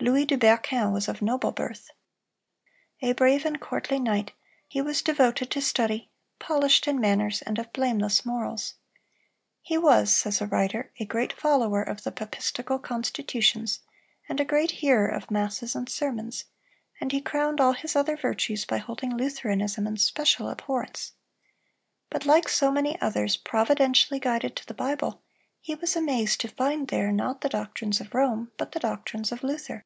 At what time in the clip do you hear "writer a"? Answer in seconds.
10.46-11.04